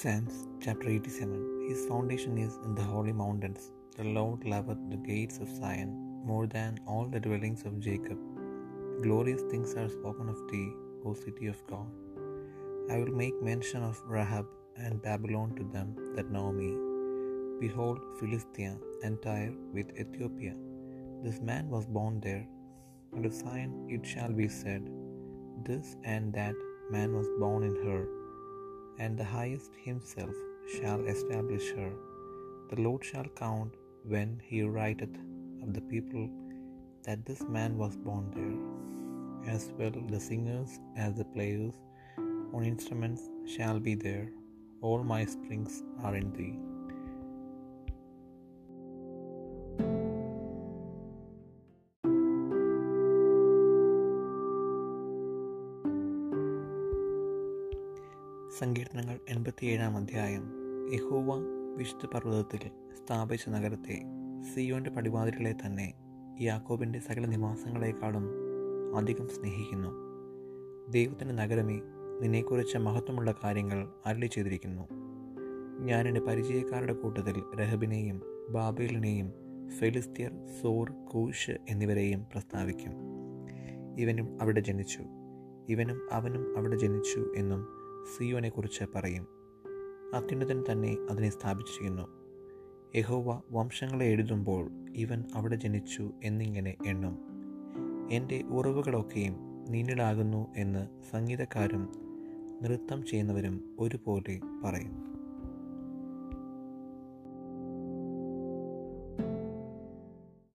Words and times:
Psalms 0.00 0.36
chapter 0.64 0.88
87 0.88 1.66
His 1.68 1.80
foundation 1.88 2.38
is 2.44 2.54
in 2.66 2.74
the 2.76 2.86
holy 2.90 3.12
mountains. 3.12 3.62
The 3.96 4.04
Lord 4.16 4.44
loveth 4.52 4.82
the 4.92 5.00
gates 5.08 5.38
of 5.42 5.50
Zion 5.56 5.90
more 6.28 6.46
than 6.54 6.78
all 6.90 7.06
the 7.14 7.20
dwellings 7.20 7.64
of 7.68 7.80
Jacob. 7.86 8.20
Glorious 9.02 9.42
things 9.50 9.74
are 9.80 9.90
spoken 9.96 10.30
of 10.34 10.38
thee, 10.50 10.70
O 11.04 11.12
city 11.24 11.48
of 11.48 11.58
God. 11.72 11.90
I 12.92 12.96
will 13.00 13.14
make 13.22 13.42
mention 13.50 13.82
of 13.88 14.00
Rahab 14.16 14.46
and 14.84 15.02
Babylon 15.08 15.50
to 15.58 15.64
them 15.74 15.90
that 16.14 16.30
know 16.36 16.50
me. 16.60 16.70
Behold, 17.64 18.00
Philistia 18.20 18.72
and 19.04 19.20
Tyre 19.26 19.52
with 19.74 19.90
Ethiopia. 20.04 20.54
This 21.26 21.40
man 21.50 21.68
was 21.68 21.92
born 21.98 22.16
there. 22.28 22.46
And 23.12 23.26
of 23.26 23.34
Zion 23.42 23.74
it 23.96 24.06
shall 24.14 24.32
be 24.40 24.48
said, 24.48 24.88
This 25.68 25.90
and 26.04 26.32
that 26.40 26.54
man 26.96 27.12
was 27.20 27.28
born 27.44 27.64
in 27.70 27.76
her 27.84 28.00
and 29.00 29.18
the 29.18 29.30
highest 29.36 29.72
himself 29.88 30.34
shall 30.74 31.00
establish 31.12 31.66
her. 31.78 31.92
The 32.70 32.80
Lord 32.86 33.04
shall 33.10 33.28
count 33.44 33.72
when 34.14 34.30
he 34.48 34.62
writeth 34.62 35.16
of 35.62 35.72
the 35.76 35.86
people 35.92 36.28
that 37.06 37.24
this 37.24 37.42
man 37.56 37.78
was 37.82 37.96
born 38.08 38.26
there. 38.38 38.58
As 39.54 39.72
well 39.78 39.92
the 40.14 40.20
singers 40.20 40.72
as 40.96 41.14
the 41.14 41.28
players 41.36 41.74
on 42.54 42.64
instruments 42.72 43.22
shall 43.54 43.80
be 43.88 43.94
there. 44.06 44.28
All 44.82 45.02
my 45.14 45.22
springs 45.36 45.82
are 46.04 46.14
in 46.22 46.28
thee. 46.38 46.56
സങ്കീർത്തനങ്ങൾ 58.58 59.18
എൺപത്തിയേഴാം 59.28 59.96
അധ്യായം. 59.96 60.42
യഹോവ 60.94 61.38
വിശുദ്ധ 61.76 62.06
പർവതത്തിൽ 62.06 62.58
സ്ഥാപിച്ച 62.68 63.48
നഗരത്തെ 63.48 64.02
സിയോന്റെ 64.54 64.90
പടിവാതിലുകളെ 64.90 65.54
തന്നെ 65.66 65.94
യാക്കോബിന്റെ 66.40 66.98
സകല 66.98 67.26
നിവാസങ്ങളെക്കാളും 67.26 68.30
അധികം 68.96 69.28
സ്നേഹിക്കുന്നു. 69.28 69.88
ദൈവത്തിന്റെ 70.90 71.34
നഗരമേ 71.34 71.80
നിന്നെക്കുറിച്ച് 72.20 72.78
മഹത്വമുള്ള 72.78 73.34
കാര്യങ്ങൾ 73.44 73.88
അരളി 74.06 74.26
ചെയ്തിരിക്കുന്നു 74.26 74.88
ഞാൻ 75.80 76.08
എന്റെ 76.08 76.20
പരിചയക്കാരുടെ 76.20 76.92
കൂട്ടത്തിൽ 76.92 77.42
രഹബിനെയും 77.60 78.22
ബാബേലിനെയും 78.50 79.32
ഫെലിസ്ത്യർ 79.78 80.30
സോർ 80.62 80.90
കൂഷ് 80.90 81.50
എന്നിവരെയും 81.68 82.26
പ്രസ്താവിക്കും. 82.32 82.92
ഇവനും 83.98 84.38
അവിടെ 84.40 84.60
ജനിച്ചു. 84.60 85.02
ഇവനും 85.68 86.08
അവനും 86.12 86.58
അവിടെ 86.58 86.76
ജനിച്ചു 86.76 87.32
എന്നും 87.36 87.79
സിയോനെക്കുറിച്ച് 88.04 88.84
പറയും. 88.94 89.26
അത്യുന്നതൻ 90.14 90.64
തന്നെ 90.72 90.96
അതിനെ 91.10 91.30
സ്ഥാപിച്ചിരിക്കുന്നു. 91.30 92.08
യഹോവ 92.96 93.42
വംശങ്ങളെ 93.50 94.06
എഴുതുമ്പോൾ 94.06 94.70
ഇവൻ 94.96 95.24
അവിടെ 95.34 95.56
ജനിച്ചു 95.56 96.10
എന്നിങ്ങനെ 96.24 96.76
എണ്ണും. 96.86 97.18
എന്റെ 98.10 98.42
ഉറവുകളൊക്കെയും 98.42 99.36
നീണ്ടിടാകുന്നു 99.68 100.54
എന്ന് 100.56 100.88
സംഗീതക്കാരും 101.10 101.92
നൃത്തം 102.62 103.06
ചെയ്യുന്നവരും 103.06 103.76
ഒരുപോലെ 103.80 104.40
പറയും. 104.64 105.09